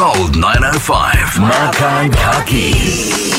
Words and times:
Gold 0.00 0.34
905. 0.34 1.40
Makan 1.42 2.10
Kaki. 2.10 2.72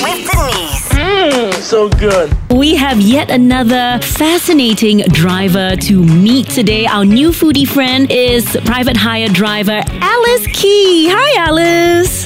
with 0.03 0.29
Denise. 0.29 0.89
Mmm, 0.89 1.53
so 1.55 1.89
good. 1.89 2.31
We 2.51 2.75
have 2.75 3.01
yet 3.01 3.31
another 3.31 3.97
fascinating 4.03 4.99
driver 5.07 5.75
to 5.77 6.03
meet 6.05 6.49
today. 6.51 6.85
Our 6.85 7.03
new 7.03 7.29
foodie 7.31 7.67
friend 7.67 8.11
is 8.11 8.45
private 8.63 8.95
hire 8.95 9.29
driver 9.29 9.81
Alice 9.87 10.45
Kee. 10.53 11.09
Hi, 11.09 11.43
Alice. 11.47 12.20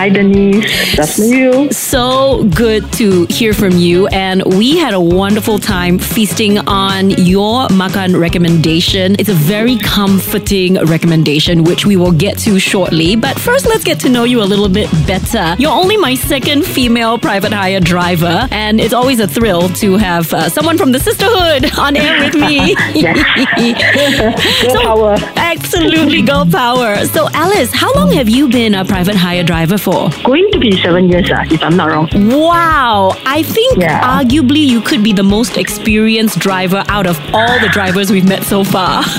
Hi, 0.00 0.08
Denise. 0.08 0.96
That's 0.96 1.18
you. 1.18 1.70
So 1.72 2.44
good 2.44 2.90
to 2.94 3.26
hear 3.26 3.52
from 3.52 3.72
you. 3.72 4.06
And 4.06 4.42
we 4.56 4.78
had 4.78 4.94
a 4.94 5.00
wonderful 5.00 5.58
time 5.58 5.98
feasting 5.98 6.56
on 6.56 7.10
your 7.10 7.68
makan 7.68 8.16
recommendation. 8.16 9.14
It's 9.18 9.28
a 9.28 9.34
very 9.34 9.76
comforting 9.76 10.82
recommendation, 10.86 11.64
which 11.64 11.84
we 11.84 11.96
will 11.96 12.12
get 12.12 12.38
to 12.38 12.58
shortly. 12.58 13.14
But 13.14 13.38
first, 13.38 13.66
let's 13.66 13.84
get 13.84 14.00
to 14.00 14.08
know 14.08 14.24
you 14.24 14.40
a 14.40 14.48
little 14.48 14.70
bit 14.70 14.90
better. 15.06 15.54
You're 15.58 15.70
only 15.70 15.98
my 15.98 16.14
second 16.14 16.64
female 16.64 17.18
private 17.18 17.52
hire 17.52 17.80
driver, 17.80 18.48
and 18.50 18.80
it's 18.80 18.94
always 18.94 19.20
a 19.20 19.28
thrill 19.28 19.68
to 19.80 19.98
have 19.98 20.32
uh, 20.32 20.48
someone 20.48 20.78
from 20.78 20.92
the 20.92 20.98
sisterhood 20.98 21.76
on 21.78 21.94
air 21.98 22.24
with 22.24 22.36
me. 22.36 22.74
Go 24.62 24.82
power. 24.82 25.16
Absolutely, 25.36 26.22
go 26.22 26.46
power. 26.50 27.04
So, 27.04 27.28
Alice, 27.34 27.70
how 27.72 27.92
long 27.92 28.12
have 28.12 28.30
you 28.30 28.48
been 28.48 28.74
a 28.74 28.84
private 28.84 29.16
hire 29.16 29.42
driver 29.42 29.76
for? 29.76 29.89
Going 30.24 30.50
to 30.52 30.58
be 30.58 30.70
seven 30.82 31.08
years, 31.08 31.30
uh, 31.30 31.44
if 31.50 31.62
I'm 31.62 31.76
not 31.76 31.88
wrong. 31.90 32.08
Wow, 32.14 33.12
I 33.26 33.42
think 33.42 33.78
Yeah. 33.78 34.00
arguably 34.18 34.64
you 34.74 34.80
could 34.80 35.02
be 35.02 35.12
the 35.12 35.22
most 35.22 35.56
experienced 35.56 36.38
driver 36.38 36.82
out 36.88 37.06
of 37.06 37.18
all 37.34 37.54
the 37.60 37.68
drivers 37.68 38.10
we've 38.10 38.28
met 38.28 38.42
so 38.44 38.62
far. 38.64 39.02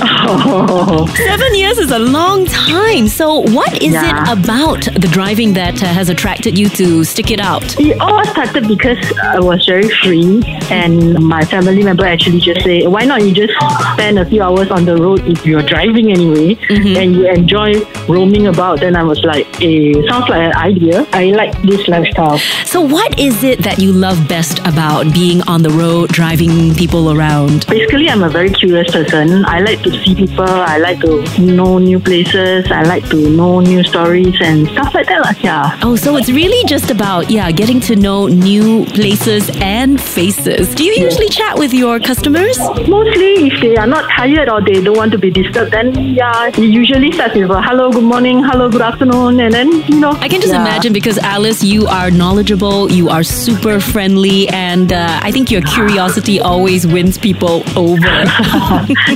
Seven 1.32 1.54
years 1.54 1.78
is 1.78 1.90
a 1.90 1.98
long 1.98 2.46
time. 2.46 3.08
So, 3.08 3.40
what 3.58 3.72
is 3.82 3.92
Yeah. 3.92 4.08
it 4.10 4.38
about 4.38 4.82
the 5.04 5.08
driving 5.08 5.52
that 5.54 5.82
uh, 5.82 5.86
has 5.86 6.08
attracted 6.08 6.58
you 6.58 6.68
to 6.80 7.04
stick 7.04 7.30
it 7.30 7.40
out? 7.40 7.64
it 7.80 8.00
all 8.00 8.24
started 8.24 8.68
because 8.68 8.98
I 9.22 9.40
was 9.40 9.64
very 9.66 9.88
free, 10.02 10.42
and 10.70 11.18
my 11.34 11.44
family 11.44 11.82
member 11.82 12.06
actually 12.06 12.40
just 12.40 12.62
say, 12.62 12.86
"Why 12.86 13.04
not 13.04 13.22
you 13.24 13.32
just 13.32 13.54
spend 13.94 14.18
a 14.18 14.24
few 14.24 14.42
hours 14.42 14.70
on 14.70 14.84
the 14.84 14.96
road 14.96 15.20
if 15.26 15.44
you're 15.46 15.62
driving 15.74 16.12
anyway, 16.12 16.56
and 17.00 17.14
you 17.16 17.24
enjoy 17.28 17.70
roaming 18.08 18.46
about?" 18.46 18.80
Then 18.80 18.94
I 18.96 19.02
was 19.02 19.20
like, 19.24 19.46
"Eh, 19.62 19.92
sounds 20.08 20.28
like 20.28 20.42
an 20.48 20.52
idea. 20.70 21.06
I 21.12 21.24
like 21.40 21.52
this 21.62 21.88
lifestyle." 21.88 22.38
So, 22.64 22.80
what 22.80 23.18
is 23.18 23.42
it 23.44 23.62
that 23.66 23.78
you 23.84 23.92
love 23.92 24.18
best 24.28 24.60
about 24.72 25.12
being 25.12 25.42
on 25.42 25.62
the 25.62 25.70
road, 25.82 26.10
driving 26.20 26.74
people 26.74 27.12
around? 27.14 27.66
Basically, 27.66 28.08
I'm 28.08 28.22
a 28.22 28.32
very 28.38 28.50
curious 28.50 28.90
person. 28.90 29.44
I 29.44 29.60
like 29.60 29.82
to 29.82 29.90
see 30.02 30.14
people. 30.14 30.52
I 30.74 30.78
like 30.78 31.00
to 31.00 31.12
know 31.58 31.78
new 31.78 32.00
places. 32.00 32.70
I 32.70 32.82
like 32.82 33.04
to 33.10 33.18
know 33.38 33.60
new 33.60 33.82
stories 33.82 34.36
and 34.40 34.68
stuff 34.68 34.94
like 34.94 35.08
that. 35.08 35.42
Yeah. 35.42 35.78
Oh, 35.82 35.96
so 35.96 36.16
it's 36.16 36.30
really 36.30 36.62
just 36.68 36.90
about, 36.90 37.30
yeah, 37.30 37.50
getting 37.50 37.80
to 37.88 37.96
know 37.96 38.28
new 38.28 38.84
places 38.86 39.50
and 39.60 40.00
faces. 40.00 40.74
Do 40.74 40.84
you 40.84 40.94
usually 41.06 41.28
chat 41.28 41.58
with 41.58 41.72
your 41.74 41.98
customers? 42.00 42.58
Mostly, 42.96 43.48
if 43.48 43.60
they 43.60 43.76
are 43.76 43.86
not 43.86 44.08
tired 44.16 44.48
or 44.48 44.60
they 44.60 44.80
don't 44.80 44.96
want 44.96 45.12
to 45.12 45.18
be 45.18 45.30
disturbed, 45.30 45.72
then 45.72 45.92
yeah, 46.14 46.48
it 46.48 46.58
usually 46.58 47.10
starts 47.12 47.34
with 47.34 47.50
a 47.50 47.60
hello, 47.62 47.90
good 47.90 48.04
morning, 48.04 48.42
hello, 48.42 48.68
good 48.70 48.82
afternoon, 48.82 49.40
and 49.40 49.52
then 49.52 49.70
you 49.92 50.00
know. 50.00 50.12
I 50.20 50.28
can 50.28 50.40
just 50.40 50.51
yeah. 50.52 50.60
imagine 50.60 50.92
because 50.92 51.18
Alice, 51.18 51.62
you 51.62 51.86
are 51.86 52.10
knowledgeable, 52.10 52.90
you 52.90 53.08
are 53.08 53.22
super 53.22 53.80
friendly, 53.80 54.48
and 54.48 54.92
uh, 54.92 55.20
I 55.22 55.30
think 55.32 55.50
your 55.50 55.62
curiosity 55.62 56.40
always 56.40 56.86
wins 56.86 57.18
people 57.18 57.62
over. 57.76 58.00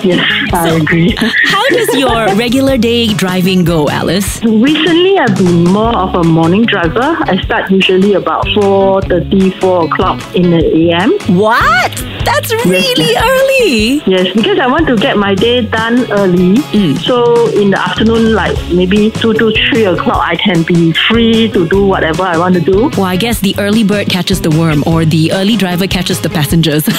yes, 0.02 0.52
I 0.52 0.78
agree. 0.80 1.14
How 1.44 1.68
does 1.68 1.94
your 1.94 2.34
regular 2.36 2.76
day 2.78 3.12
driving 3.14 3.64
go, 3.64 3.88
Alice? 3.88 4.42
Recently, 4.44 5.18
I've 5.18 5.36
been 5.36 5.64
more 5.64 5.96
of 5.96 6.14
a 6.14 6.24
morning 6.24 6.64
driver. 6.64 7.16
I 7.20 7.40
start 7.42 7.70
usually 7.70 8.14
about 8.14 8.44
4.30, 8.46 9.60
4 9.60 9.84
o'clock 9.86 10.34
in 10.34 10.50
the 10.50 10.92
AM. 10.92 11.12
What? 11.36 12.05
That's 12.26 12.52
really 12.66 13.16
early. 13.16 14.02
Yes, 14.04 14.34
because 14.34 14.58
I 14.58 14.66
want 14.66 14.88
to 14.88 14.96
get 14.96 15.16
my 15.16 15.34
day 15.34 15.64
done 15.64 16.10
early. 16.10 16.56
So 16.96 17.48
in 17.50 17.70
the 17.70 17.80
afternoon, 17.80 18.34
like 18.34 18.56
maybe 18.72 19.10
2 19.12 19.34
to 19.34 19.52
3 19.70 19.84
o'clock, 19.84 20.22
I 20.22 20.34
can 20.34 20.64
be 20.64 20.92
free 20.92 21.48
to 21.52 21.68
do 21.68 21.86
whatever 21.86 22.24
I 22.24 22.36
want 22.36 22.56
to 22.56 22.60
do. 22.60 22.90
Well, 22.96 23.04
I 23.04 23.16
guess 23.16 23.38
the 23.40 23.54
early 23.58 23.84
bird 23.84 24.08
catches 24.08 24.40
the 24.40 24.50
worm, 24.50 24.82
or 24.86 25.04
the 25.04 25.32
early 25.32 25.56
driver 25.56 25.86
catches 25.86 26.20
the 26.20 26.28
passengers. 26.28 26.88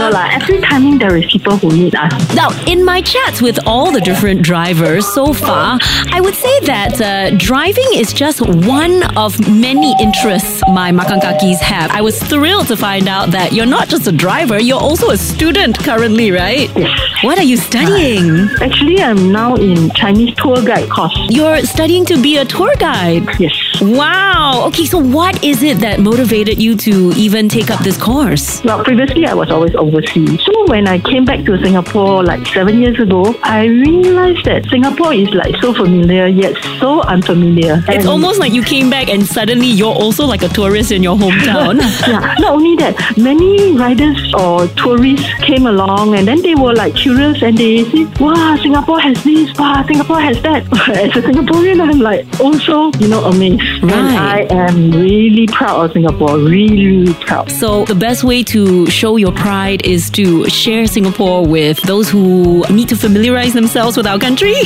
no, 0.00 0.10
like 0.12 0.40
every 0.40 0.60
timing 0.62 0.98
there 0.98 1.16
is 1.16 1.26
people 1.26 1.58
who 1.58 1.68
need 1.70 1.94
us. 1.94 2.12
Now, 2.34 2.48
in 2.66 2.84
my 2.84 3.02
chats 3.02 3.42
with 3.42 3.58
all 3.66 3.92
the 3.92 4.00
different 4.00 4.42
drivers 4.42 5.06
so 5.06 5.34
far, 5.34 5.78
I 6.10 6.20
would 6.22 6.34
say 6.34 6.60
that 6.60 7.00
uh, 7.00 7.36
driving 7.36 7.90
is 7.94 8.14
just 8.14 8.40
one 8.40 9.02
of 9.16 9.38
many 9.48 9.94
interests 10.00 10.62
my 10.72 10.90
makankakis 10.90 11.58
have. 11.58 11.90
I 11.90 12.00
was 12.00 12.22
thrilled 12.22 12.68
to 12.68 12.76
find 12.76 13.08
out 13.08 13.30
that 13.32 13.52
you're 13.58 13.66
not 13.66 13.88
just 13.88 14.06
a 14.06 14.12
driver, 14.12 14.60
you're 14.60 14.78
also 14.78 15.10
a 15.10 15.18
student 15.18 15.76
currently, 15.80 16.30
right? 16.30 16.70
What 17.22 17.36
are 17.38 17.42
you 17.44 17.56
studying? 17.56 18.48
Actually, 18.60 19.00
I'm 19.02 19.32
now 19.32 19.56
in 19.56 19.90
Chinese 19.90 20.34
tour 20.36 20.62
guide 20.64 20.88
course. 20.88 21.16
You're 21.28 21.62
studying 21.62 22.04
to 22.06 22.20
be 22.20 22.36
a 22.36 22.44
tour 22.44 22.72
guide. 22.78 23.26
Yes. 23.40 23.52
Wow. 23.80 24.64
Okay, 24.68 24.84
so 24.86 24.98
what 24.98 25.42
is 25.42 25.62
it 25.62 25.78
that 25.78 25.98
motivated 26.00 26.62
you 26.62 26.76
to 26.76 27.12
even 27.16 27.48
take 27.48 27.70
up 27.70 27.80
this 27.80 27.96
course? 28.00 28.62
Well, 28.62 28.84
previously 28.84 29.26
I 29.26 29.34
was 29.34 29.50
always 29.50 29.74
overseas. 29.74 30.40
So 30.44 30.66
when 30.68 30.86
I 30.86 30.98
came 31.00 31.24
back 31.24 31.44
to 31.46 31.58
Singapore 31.60 32.22
like 32.22 32.46
seven 32.46 32.80
years 32.80 32.98
ago, 33.00 33.34
I 33.42 33.64
realized 33.66 34.44
that 34.44 34.66
Singapore 34.66 35.12
is 35.12 35.30
like 35.34 35.56
so 35.60 35.74
familiar 35.74 36.26
yet 36.28 36.54
so 36.78 37.02
unfamiliar. 37.02 37.82
It's 37.88 38.04
And- 38.04 38.08
almost 38.08 38.38
like 38.38 38.52
you 38.52 38.62
came 38.62 38.90
back 38.90 39.08
and 39.08 39.26
suddenly 39.26 39.66
you're 39.66 39.94
also 39.94 40.24
like 40.24 40.42
a 40.42 40.48
tourist 40.48 40.92
in 40.92 41.02
your 41.02 41.16
hometown. 41.16 41.80
yeah, 42.06 42.34
not 42.38 42.52
only 42.54 42.76
that, 42.76 42.94
many 43.16 43.72
riders 43.76 44.32
or 44.34 44.66
tourists 44.68 45.26
came 45.42 45.66
along 45.66 46.14
and 46.14 46.26
then 46.28 46.42
they 46.42 46.54
were 46.54 46.74
like 46.74 46.94
curious 47.08 47.42
and 47.42 47.56
they 47.56 47.84
said, 47.84 48.18
wow, 48.20 48.56
Singapore 48.60 49.00
has 49.00 49.22
this, 49.24 49.56
wow, 49.58 49.82
Singapore 49.86 50.20
has 50.20 50.40
that. 50.42 50.62
As 50.88 51.16
a 51.16 51.22
Singaporean, 51.22 51.80
I'm 51.80 52.00
like 52.00 52.26
also, 52.38 52.90
you 52.98 53.08
know, 53.08 53.24
amazed. 53.24 53.62
And 53.82 53.92
I 53.94 54.46
am 54.50 54.90
really 54.90 55.46
proud 55.46 55.86
of 55.86 55.92
Singapore, 55.92 56.36
really, 56.38 56.86
really 56.86 57.14
proud. 57.14 57.50
So, 57.50 57.84
the 57.86 57.94
best 57.94 58.24
way 58.24 58.42
to 58.44 58.86
show 58.90 59.16
your 59.16 59.32
pride 59.32 59.86
is 59.86 60.10
to 60.10 60.48
share 60.50 60.86
Singapore 60.86 61.46
with 61.46 61.80
those 61.82 62.10
who 62.10 62.64
need 62.70 62.88
to 62.90 62.96
familiarize 62.96 63.54
themselves 63.54 63.96
with 63.96 64.06
our 64.06 64.18
country. 64.18 64.52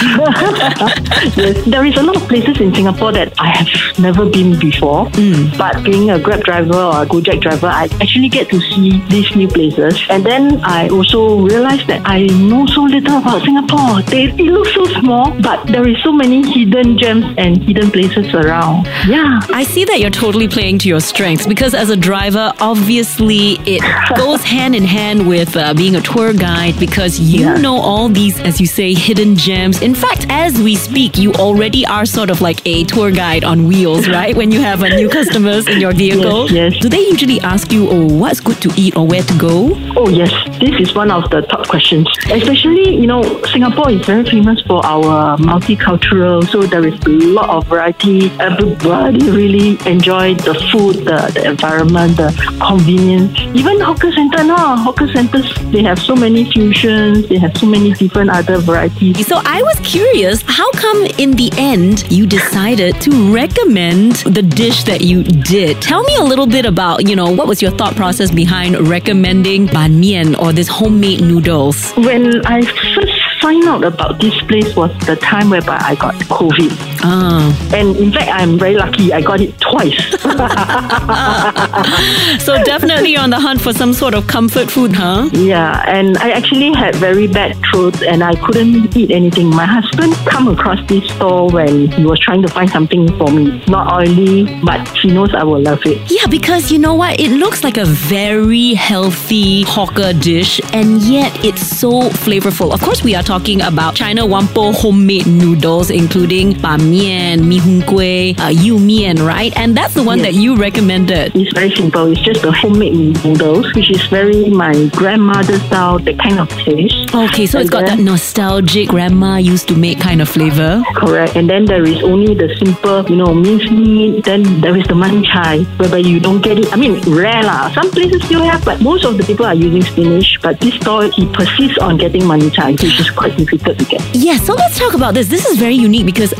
yes, 1.38 1.64
there 1.66 1.84
is 1.84 1.96
a 1.96 2.02
lot 2.02 2.16
of 2.16 2.22
places 2.28 2.60
in 2.60 2.74
Singapore 2.74 3.12
that 3.12 3.32
I 3.38 3.50
have 3.56 3.98
never 3.98 4.28
been 4.28 4.58
before. 4.58 5.08
Hmm. 5.10 5.56
But 5.56 5.84
being 5.84 6.10
a 6.10 6.18
Grab 6.18 6.42
driver 6.42 6.74
or 6.74 7.02
a 7.02 7.06
Gojek 7.06 7.40
driver, 7.40 7.68
I 7.68 7.84
actually 8.00 8.28
get 8.28 8.48
to 8.50 8.60
see 8.60 9.00
these 9.08 9.34
new 9.36 9.48
places. 9.48 10.02
And 10.10 10.24
then 10.24 10.60
I 10.64 10.88
also 10.88 11.40
realized 11.40 11.86
that 11.86 12.02
I 12.04 12.31
know 12.38 12.66
so 12.66 12.82
little 12.82 13.18
about 13.18 13.42
Singapore. 13.42 14.02
They, 14.02 14.24
it 14.24 14.36
looks 14.40 14.74
so 14.74 14.84
small, 15.00 15.30
but 15.40 15.64
there 15.66 15.86
is 15.88 16.02
so 16.02 16.12
many 16.12 16.42
hidden 16.52 16.98
gems 16.98 17.24
and 17.38 17.62
hidden 17.62 17.90
places 17.90 18.32
around. 18.34 18.86
Yeah. 19.06 19.40
I 19.52 19.64
see 19.64 19.84
that 19.84 20.00
you're 20.00 20.10
totally 20.10 20.48
playing 20.48 20.78
to 20.80 20.88
your 20.88 21.00
strengths 21.00 21.46
because, 21.46 21.74
as 21.74 21.90
a 21.90 21.96
driver, 21.96 22.52
obviously 22.60 23.52
it 23.66 23.82
goes 24.16 24.42
hand 24.44 24.74
in 24.74 24.84
hand 24.84 25.26
with 25.28 25.56
uh, 25.56 25.74
being 25.74 25.96
a 25.96 26.00
tour 26.00 26.32
guide 26.32 26.78
because 26.78 27.18
you 27.18 27.40
Yeah. 27.40 27.56
know 27.56 27.76
all 27.76 28.08
these, 28.08 28.38
as 28.40 28.60
you 28.60 28.66
say, 28.66 28.94
hidden 28.94 29.36
gems. 29.36 29.80
In 29.82 29.94
fact, 29.94 30.26
as 30.28 30.60
we 30.60 30.76
speak, 30.76 31.18
you 31.18 31.32
already 31.34 31.86
are 31.86 32.04
sort 32.06 32.30
of 32.30 32.40
like 32.40 32.60
a 32.66 32.84
tour 32.84 33.10
guide 33.10 33.44
on 33.44 33.66
wheels, 33.66 34.08
right? 34.18 34.36
When 34.36 34.50
you 34.50 34.60
have 34.60 34.82
uh, 34.82 34.88
new 34.88 35.08
customers 35.08 35.66
in 35.68 35.80
your 35.80 35.92
vehicle. 35.92 36.50
Yes, 36.50 36.72
yes. 36.74 36.82
Do 36.82 36.88
they 36.88 37.00
usually 37.00 37.40
ask 37.40 37.72
you, 37.72 37.88
oh, 37.88 38.06
what's 38.06 38.40
good 38.40 38.60
to 38.62 38.70
eat 38.76 38.96
or 38.96 39.06
where 39.06 39.22
to 39.22 39.38
go? 39.38 39.72
Oh, 39.96 40.08
yes. 40.08 40.30
This 40.60 40.74
is 40.80 40.94
one 40.94 41.10
of 41.10 41.30
the 41.30 41.42
top 41.42 41.66
questions. 41.68 42.06
Especially, 42.30 42.94
you 42.96 43.06
know, 43.06 43.22
Singapore 43.44 43.90
is 43.90 44.04
very 44.06 44.24
famous 44.24 44.60
for 44.62 44.84
our 44.86 45.36
multicultural, 45.38 46.46
so 46.48 46.62
there 46.62 46.86
is 46.86 46.98
a 47.04 47.08
lot 47.08 47.50
of 47.50 47.66
variety. 47.66 48.30
Everybody 48.38 49.30
really 49.30 49.78
enjoy 49.86 50.34
the 50.36 50.54
food, 50.70 51.04
the, 51.04 51.30
the 51.34 51.48
environment, 51.48 52.16
the 52.16 52.30
convenience. 52.64 53.38
Even 53.54 53.80
hawker 53.80 54.10
center 54.12 54.44
now, 54.44 54.76
hawker 54.76 55.08
centers, 55.08 55.52
they 55.72 55.82
have 55.82 55.98
so 55.98 56.14
many 56.14 56.50
fusions, 56.50 57.28
they 57.28 57.38
have 57.38 57.56
so 57.58 57.66
many 57.66 57.92
different 57.92 58.30
other 58.30 58.58
varieties. 58.58 59.26
So 59.26 59.40
I 59.44 59.60
was 59.62 59.78
curious, 59.80 60.42
how 60.46 60.70
come 60.72 61.04
in 61.18 61.32
the 61.32 61.50
end 61.56 62.10
you 62.10 62.26
decided 62.26 63.00
to 63.02 63.34
recommend 63.34 64.16
the 64.36 64.42
dish 64.42 64.84
that 64.84 65.00
you 65.02 65.22
did? 65.24 65.82
Tell 65.82 66.02
me 66.04 66.16
a 66.16 66.24
little 66.24 66.46
bit 66.46 66.66
about, 66.66 67.08
you 67.08 67.16
know, 67.16 67.30
what 67.30 67.46
was 67.46 67.60
your 67.60 67.72
thought 67.72 67.96
process 67.96 68.30
behind 68.30 68.88
recommending 68.88 69.66
ban 69.66 69.98
mian 69.98 70.34
or 70.36 70.52
this 70.52 70.68
homemade 70.68 71.20
noodles? 71.20 71.92
When 72.12 72.44
I 72.44 72.60
first 72.94 73.40
find 73.40 73.64
out 73.64 73.84
about 73.84 74.20
this 74.20 74.38
place 74.42 74.76
was 74.76 74.90
the 75.06 75.16
time 75.16 75.48
whereby 75.48 75.78
I 75.80 75.94
got 75.94 76.14
COVID. 76.28 76.91
Ah. 77.02 77.70
And 77.74 77.96
in 77.96 78.12
fact, 78.12 78.30
I'm 78.32 78.58
very 78.58 78.76
lucky. 78.76 79.12
I 79.12 79.20
got 79.20 79.40
it 79.40 79.58
twice. 79.60 80.16
So 82.40 82.60
definitely 82.64 83.16
on 83.16 83.30
the 83.30 83.38
hunt 83.38 83.60
for 83.60 83.72
some 83.72 83.92
sort 83.92 84.14
of 84.14 84.26
comfort 84.26 84.70
food, 84.70 84.92
huh? 84.92 85.28
yeah, 85.32 85.84
and 85.86 86.16
I 86.18 86.30
actually 86.30 86.72
had 86.72 86.94
very 86.96 87.26
bad 87.26 87.56
throat 87.70 88.02
and 88.02 88.24
I 88.24 88.34
couldn't 88.34 88.96
eat 88.96 89.10
anything. 89.10 89.48
My 89.48 89.66
husband 89.66 90.14
come 90.26 90.48
across 90.48 90.80
this 90.88 91.04
store 91.14 91.48
when 91.50 91.90
he 91.92 92.04
was 92.04 92.18
trying 92.18 92.42
to 92.42 92.48
find 92.48 92.68
something 92.70 93.06
for 93.18 93.30
me. 93.30 93.62
Not 93.68 93.92
oily, 93.92 94.44
but 94.64 94.86
he 94.98 95.08
knows 95.08 95.34
I 95.34 95.44
will 95.44 95.60
love 95.60 95.80
it. 95.84 95.98
Yeah, 96.10 96.26
because 96.26 96.72
you 96.72 96.78
know 96.78 96.94
what? 96.94 97.20
It 97.20 97.30
looks 97.30 97.62
like 97.62 97.76
a 97.76 97.84
very 97.84 98.74
healthy 98.74 99.62
hawker 99.62 100.12
dish, 100.12 100.60
and 100.72 101.02
yet 101.02 101.32
it's 101.44 101.62
so 101.62 102.02
flavorful. 102.24 102.72
Of 102.72 102.80
course, 102.80 103.04
we 103.04 103.14
are 103.14 103.22
talking 103.22 103.60
about 103.62 103.94
China 103.94 104.22
Whampoa 104.22 104.74
homemade 104.74 105.26
noodles, 105.26 105.90
including 105.90 106.54
ba 106.60 106.76
mian, 106.92 107.48
mi 107.48 107.58
hun 107.64 107.80
kueh, 107.90 108.36
uh, 108.44 108.48
yu 108.64 108.78
mian, 108.78 109.16
right? 109.24 109.52
And 109.56 109.74
that's 109.76 109.94
the 109.94 110.02
one 110.02 110.18
Yes. 110.18 110.26
that 110.26 110.34
you 110.42 110.50
recommended. 110.56 111.32
It's 111.34 111.52
very 111.60 111.72
simple. 111.80 112.04
It's 112.12 112.20
just 112.20 112.44
a 112.44 112.52
homemade 112.52 113.16
noodles, 113.24 113.66
which 113.74 113.90
is 113.90 114.02
very 114.18 114.50
my 114.62 114.74
grandmother 115.00 115.56
style, 115.66 115.98
that 116.06 116.18
kind 116.18 116.38
of 116.38 116.48
taste. 116.64 117.14
Okay, 117.14 117.46
so 117.46 117.58
it's 117.58 117.70
got 117.76 117.86
that 117.86 117.98
nostalgic 117.98 118.88
grandma 118.94 119.36
used 119.52 119.66
to 119.68 119.74
make 119.86 119.98
kind 120.00 120.20
of 120.20 120.28
flavor. 120.28 120.82
Correct. 120.94 121.32
And 121.36 121.48
then 121.48 121.64
there 121.64 121.84
is 121.92 122.02
only 122.02 122.34
the 122.34 122.48
simple, 122.60 122.98
you 123.08 123.16
know, 123.16 123.32
minced 123.32 123.70
meat. 123.72 124.24
Then 124.24 124.42
there 124.60 124.76
is 124.76 124.86
the 124.86 124.94
mani 124.94 125.22
cai, 125.26 125.64
whereby 125.80 125.98
you 126.10 126.20
don't 126.20 126.42
get 126.42 126.58
it. 126.58 126.68
I 126.72 126.76
mean, 126.76 127.00
rare 127.20 127.42
lah. 127.42 127.72
Some 127.72 127.90
places 127.90 128.20
still 128.28 128.42
have, 128.44 128.64
but 128.64 128.80
most 128.82 129.04
of 129.08 129.16
the 129.18 129.24
people 129.24 129.46
are 129.46 129.54
using 129.66 129.82
spinach. 129.82 130.38
But 130.42 130.60
this 130.60 130.74
store, 130.82 131.04
he 131.16 131.24
persists 131.38 131.78
on 131.78 131.96
getting 131.96 132.26
mani 132.26 132.50
cai, 132.50 132.72
which 132.72 133.00
is 133.00 133.10
quite 133.10 133.36
difficult 133.36 133.78
to 133.78 133.84
get. 133.86 134.00
Yeah, 134.14 134.36
so 134.36 134.52
let's 134.54 134.78
talk 134.78 134.94
about 134.94 135.14
this. 135.14 135.28
This 135.28 135.46
is 135.46 135.56
very 135.58 135.74
unique 135.88 136.06
because 136.06 136.32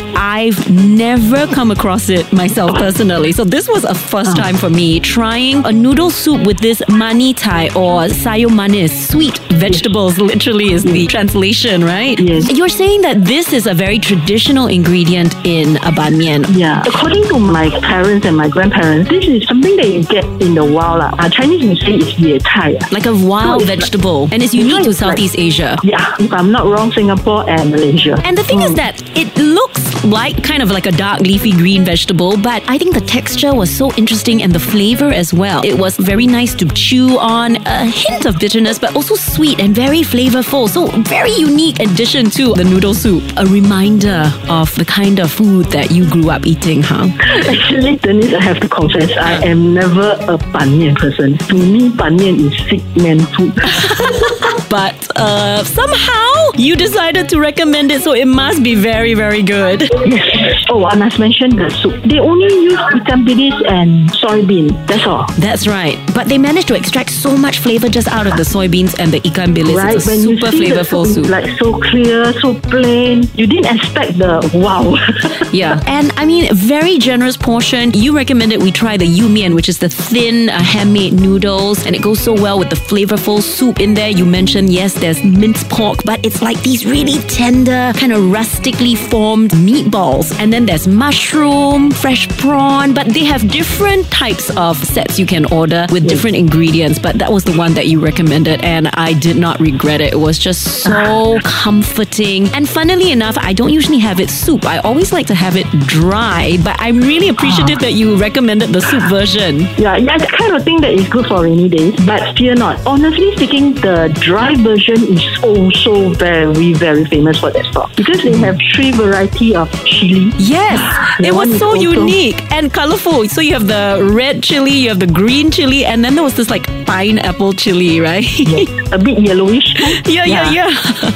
I've 0.43 0.69
never 0.69 1.47
come 1.47 1.71
across 1.71 2.09
it 2.09 2.33
myself 2.33 2.75
personally. 2.75 3.31
So 3.31 3.45
this 3.45 3.69
was 3.69 3.85
a 3.85 3.95
first 3.95 4.31
ah. 4.31 4.43
time 4.43 4.57
for 4.57 4.69
me 4.69 4.99
trying 4.99 5.65
a 5.65 5.71
noodle 5.71 6.11
soup 6.11 6.45
with 6.45 6.59
this 6.59 6.83
mani 6.89 7.33
cai 7.33 7.69
or 7.69 8.09
sayur 8.09 8.53
manis, 8.53 9.09
sweet 9.09 9.39
vegetables 9.67 10.19
literally 10.19 10.73
is 10.77 10.83
the 10.83 11.07
translation, 11.07 11.85
right? 11.85 12.19
Yes. 12.19 12.51
You're 12.59 12.69
saying 12.83 13.03
that 13.03 13.17
this 13.25 13.53
is 13.53 13.65
a 13.73 13.75
very 13.85 13.99
traditional 13.99 14.67
ingredient 14.67 15.33
in 15.47 15.77
a 15.89 15.93
ban 15.93 16.19
mian. 16.19 16.43
Yeah. 16.63 16.83
According 16.93 17.25
to 17.31 17.39
my 17.39 17.67
parents 17.93 18.27
and 18.27 18.37
my 18.37 18.49
grandparents, 18.49 19.09
this 19.09 19.25
is 19.35 19.47
something 19.47 19.75
that 19.77 19.89
you 19.95 20.03
get 20.17 20.25
in 20.47 20.55
the 20.59 20.65
wild. 20.65 20.99
lah. 21.03 21.11
Uh, 21.19 21.29
Chinese 21.37 21.63
will 21.67 21.77
say 21.85 21.95
it's 22.03 22.19
ye 22.19 22.39
chai. 22.51 22.71
ah. 22.81 22.89
Like 22.97 23.07
a 23.07 23.15
wild 23.15 23.61
So 23.63 23.63
it's 23.63 23.71
like- 23.71 23.79
vegetable 23.79 24.21
and 24.33 24.43
it's 24.43 24.53
unique 24.65 24.83
to 24.83 24.91
it's 24.91 25.01
like- 25.01 25.11
Southeast 25.17 25.37
Asia. 25.39 25.71
Yeah, 25.85 26.17
if 26.27 26.33
I'm 26.33 26.51
not 26.57 26.65
wrong, 26.73 26.89
Singapore 26.99 27.43
and 27.49 27.71
Malaysia. 27.71 28.15
And 28.27 28.35
the 28.37 28.43
thing 28.51 28.61
is 28.67 28.75
that 28.83 28.95
it 29.23 29.31
looks 29.59 29.83
like 30.19 30.43
kind 30.51 30.63
of 30.65 30.71
like 30.77 30.87
a 30.93 30.95
dark 31.05 31.21
leafy 31.31 31.53
green 31.63 31.85
vegetable, 31.85 32.33
but 32.51 32.61
I 32.75 32.77
think 32.81 32.95
the 33.01 33.07
texture 33.19 33.55
was 33.63 33.71
so 33.81 33.87
interesting 34.03 34.43
and 34.43 34.51
the 34.59 34.65
flavor 34.73 35.11
as 35.23 35.33
well. 35.33 35.61
It 35.73 35.79
was 35.85 35.97
very 36.11 36.27
nice 36.27 36.53
to 36.61 36.67
chew 36.85 37.09
on, 37.19 37.49
a 37.67 37.79
hint 37.87 38.27
of 38.27 38.33
bitterness, 38.43 38.77
but 38.85 38.91
also 38.99 39.15
sweet 39.15 39.52
and 39.61 39.75
very 39.75 40.01
flavorful. 40.03 40.69
So 40.69 40.87
very 41.03 41.33
unique 41.33 41.81
addition 41.81 42.31
to 42.31 42.55
the 42.55 42.65
noodle 42.65 42.95
soup. 42.95 43.23
A 43.37 43.47
reminder 43.47 44.33
of 44.49 44.75
the 44.77 44.85
kind 44.85 45.19
of 45.19 45.31
food 45.31 45.67
that 45.67 45.91
you 45.91 46.09
grew 46.11 46.31
up 46.31 46.47
eating, 46.47 46.83
huh? 46.83 47.09
Actually, 47.21 47.97
Denise, 47.97 48.35
I 48.35 48.43
have 48.43 48.61
to 48.61 48.69
confess, 48.69 49.11
I 49.13 49.45
am 49.45 49.75
never 49.75 50.17
a 50.29 50.39
ban 50.53 50.79
mian 50.79 50.95
person. 50.95 51.39
To 51.39 51.55
me, 51.55 51.89
ban 51.89 52.17
mian 52.17 52.41
is 52.41 52.57
sick 52.69 52.83
man 52.97 53.21
food. 53.35 53.55
But 54.73 54.97
uh, 55.21 55.65
somehow 55.65 56.33
you 56.57 56.77
decided 56.77 57.29
to 57.29 57.39
recommend 57.39 57.93
it, 57.93 58.01
so 58.01 58.13
it 58.15 58.25
must 58.27 58.63
be 58.63 58.75
very, 58.75 59.13
very 59.13 59.43
good. 59.43 59.83
yes. 60.07 60.65
Oh, 60.71 60.87
I 60.87 60.95
must 60.97 61.19
mention 61.19 61.51
the 61.57 61.69
soup. 61.69 62.03
They 62.05 62.19
only 62.19 62.49
use 62.73 62.79
ikan 62.99 63.21
bilis 63.29 63.53
and 63.69 64.09
soybean. 64.17 64.73
That's 64.87 65.07
all. 65.07 65.27
That's 65.37 65.67
right. 65.67 65.99
But 66.15 66.29
they 66.29 66.39
managed 66.39 66.69
to 66.69 66.75
extract 66.75 67.11
so 67.11 67.37
much 67.37 67.59
flavor 67.59 67.91
just 67.91 68.09
out 68.09 68.27
of 68.27 68.39
the 68.39 68.45
soybeans 68.55 68.99
and 68.99 69.13
the 69.13 69.21
ikan 69.21 69.53
bilis. 69.55 69.77
Right, 69.77 69.97
It's 69.97 70.07
a 70.07 70.11
when 70.11 70.21
super 70.21 70.47
you 70.47 70.53
see 70.65 70.71
the 70.71 70.81
flavorful 70.81 71.05
soup, 71.07 71.25
soup. 71.27 71.29
like 71.37 71.49
so 71.59 71.79
clear, 71.79 72.33
so 72.41 72.55
plain. 72.73 73.29
You 73.35 73.47
didn't 73.47 73.77
expect 73.77 74.17
the 74.17 74.41
wow. 74.55 74.97
Yeah, 75.53 75.83
and 75.87 76.11
I 76.17 76.25
mean, 76.25 76.49
very 76.55 76.97
generous 76.97 77.37
portion. 77.37 77.93
You 77.93 78.17
recommended 78.17 78.63
we 78.63 78.73
try 78.73 78.97
the 78.97 79.05
yu 79.05 79.29
mian, 79.29 79.55
which 79.55 79.69
is 79.69 79.79
the 79.81 79.91
thin 79.91 80.49
uh, 80.49 80.63
handmade 80.63 81.13
noodles, 81.13 81.85
and 81.85 81.95
it 81.95 82.01
goes 82.01 82.21
so 82.21 82.33
well 82.33 82.59
with 82.59 82.71
the 82.71 82.77
flavorful 82.77 83.43
soup 83.43 83.79
in 83.79 83.93
there. 83.93 84.09
You 84.09 84.25
mentioned 84.25 84.62
yes, 84.71 84.95
there's 84.95 85.23
minced 85.25 85.69
pork, 85.69 86.01
but 86.05 86.25
it's 86.25 86.43
like 86.43 86.61
these 86.63 86.85
really 86.85 87.19
tender, 87.29 87.93
kind 87.97 88.13
of 88.13 88.31
rustically 88.31 88.95
formed 88.95 89.51
meatballs, 89.53 90.37
and 90.39 90.53
then 90.53 90.67
there's 90.67 90.87
mushroom, 90.87 91.91
fresh 91.91 92.29
prawn. 92.39 92.95
But 92.95 93.09
they 93.09 93.25
have 93.25 93.51
different 93.51 94.11
types 94.11 94.55
of 94.57 94.77
sets 94.77 95.19
you 95.19 95.27
can 95.27 95.45
order 95.53 95.87
with 95.91 96.09
different 96.09 96.37
ingredients. 96.37 96.99
But 96.99 97.19
that 97.19 97.33
was 97.33 97.45
the 97.45 97.57
one 97.57 97.75
that 97.75 97.87
you 97.87 98.01
recommended, 98.01 98.63
and 98.63 98.89
I 98.95 99.13
did 99.15 99.37
not 99.37 99.61
regret 99.61 100.01
it. 100.01 100.13
It 100.13 100.21
was 100.21 100.39
just 100.39 100.83
so 100.83 101.37
ah. 101.37 101.41
comforting. 101.43 102.49
And 102.49 102.69
funnily 102.69 103.13
enough, 103.13 103.37
I 103.39 103.53
don't 103.53 103.73
usually 103.73 103.99
have 103.99 104.21
it 104.21 104.31
soup. 104.31 104.67
I 104.67 104.79
always 104.79 105.13
like 105.13 105.27
to 105.29 105.35
have 105.35 105.57
it 105.57 105.67
dry, 105.87 106.59
but 106.63 106.77
I'm 106.79 106.99
really 106.99 107.29
appreciative 107.29 107.79
ah. 107.79 107.83
that 107.83 107.93
you 107.93 108.17
recommended 108.17 108.71
the 108.71 108.81
soup 108.81 109.03
version. 109.09 109.61
yeah, 109.79 109.97
yeah, 109.97 110.19
kind 110.19 110.55
of 110.55 110.65
thing 110.65 110.81
that 110.81 110.93
is 110.93 111.09
good 111.09 111.27
for 111.27 111.45
rainy 111.45 111.69
days. 111.69 111.95
But 112.05 112.37
fear 112.37 112.55
not. 112.55 112.85
Honestly 112.87 113.35
speaking, 113.37 113.75
the 113.75 114.09
dry 114.21 114.52
version 114.61 114.97
is 115.17 115.25
also 115.43 116.11
very, 116.11 116.73
very 116.73 117.05
famous 117.05 117.39
for 117.39 117.51
that 117.51 117.65
store 117.67 117.89
because 117.97 118.23
they 118.23 118.37
have 118.39 118.59
three 118.75 118.93
variety 118.93 119.55
of 119.55 119.71
chili. 119.85 120.33
Yes, 120.39 120.79
ah, 120.81 121.17
That 121.19 121.29
it 121.29 121.35
was 121.35 121.59
so 121.59 121.75
unique 121.75 122.41
and 122.53 122.73
colorful. 122.73 123.29
So 123.29 123.41
you 123.41 123.55
have 123.55 123.67
the 123.67 124.09
red 124.13 124.43
chili, 124.43 124.73
you 124.73 124.89
have 124.89 125.01
the 125.01 125.07
green 125.07 125.51
chili, 125.51 125.85
and 125.85 126.05
then 126.05 126.15
there 126.15 126.25
was 126.25 126.37
this 126.37 126.51
like 126.51 126.65
pineapple 126.87 127.53
chili, 127.55 128.01
right? 128.01 128.25
a 128.93 128.99
bit 128.99 129.19
yellowish. 129.19 129.75
Yeah, 130.07 130.25
yeah, 130.25 130.51
yeah. 130.51 130.71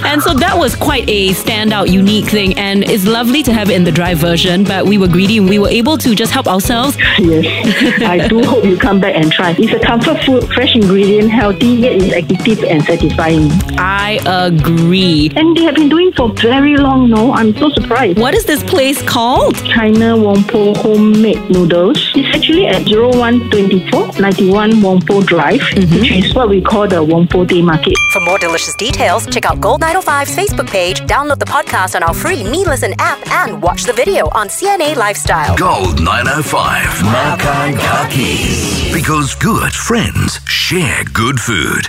And 0.05 0.23
so 0.23 0.33
that 0.35 0.55
was 0.57 0.75
quite 0.75 1.05
a 1.09 1.31
standout, 1.31 1.91
unique 1.91 2.27
thing. 2.27 2.57
And 2.59 2.85
it's 2.85 3.05
lovely 3.05 3.43
to 3.43 3.53
have 3.53 3.71
it 3.71 3.75
in 3.75 3.85
the 3.85 3.93
dry 3.93 4.15
version, 4.15 4.65
but 4.65 4.87
we 4.87 4.99
were 4.99 5.09
greedy 5.09 5.39
and 5.39 5.49
we 5.49 5.59
were 5.59 5.69
able 5.69 5.99
to 5.99 6.15
just 6.15 6.33
help 6.33 6.47
ourselves. 6.47 6.97
Yes, 7.19 8.03
I 8.03 8.29
do 8.29 8.43
hope 8.43 8.65
you 8.65 8.79
come 8.79 9.01
back 9.01 9.15
and 9.15 9.31
try. 9.31 9.55
It's 9.59 9.73
a 9.73 9.85
comfort 9.85 10.23
food, 10.25 10.49
fresh 10.55 10.75
ingredient, 10.75 11.31
healthy, 11.31 11.67
yet 11.85 11.93
it's 11.93 12.15
addictive 12.15 12.67
and 12.69 12.83
satisfying. 12.85 13.26
I 13.27 14.21
agree. 14.25 15.33
And 15.35 15.57
they 15.57 15.65
have 15.65 15.75
been 15.75 15.89
doing 15.89 16.13
for 16.13 16.33
very 16.35 16.77
long 16.77 17.11
now. 17.11 17.33
I'm 17.33 17.57
so 17.57 17.71
surprised. 17.71 18.19
What 18.19 18.35
is 18.35 18.45
this 18.45 18.63
place 18.63 19.03
called? 19.03 19.57
China 19.67 20.17
Whampoa 20.17 20.77
homemade 20.77 21.51
noodles. 21.51 22.13
It's 22.15 22.37
actually 22.37 22.67
at 22.69 22.89
0124 22.89 24.21
91 24.21 24.71
Whampoa 24.83 25.27
Drive, 25.27 25.61
mm-hmm. 25.61 26.01
which 26.01 26.13
is 26.13 26.35
what 26.35 26.49
we 26.49 26.61
call 26.61 26.87
the 26.87 27.05
Whampoa 27.05 27.49
Day 27.49 27.63
Market. 27.63 27.95
For 28.13 28.21
more 28.21 28.39
delicious 28.39 28.75
details, 28.77 29.27
check 29.27 29.45
out 29.45 29.61
Gold 29.61 29.81
905's 29.81 30.37
Facebook 30.37 30.69
page, 30.69 31.01
download 31.01 31.41
the 31.41 31.47
podcast 31.47 31.97
on 31.97 32.03
our 32.05 32.15
free 32.15 32.43
meListen 32.45 32.95
app, 32.99 33.19
and 33.31 33.61
watch 33.61 33.85
the 33.85 33.93
video 33.93 34.29
on 34.31 34.49
CNA 34.49 34.97
Lifestyle. 34.97 35.57
Gold 35.57 36.01
905. 36.01 37.03
Makan 37.03 37.77
Kaki. 37.79 38.93
Because 38.93 39.35
good 39.35 39.73
friends 39.73 40.39
share 40.47 41.03
good 41.13 41.41
food. 41.41 41.89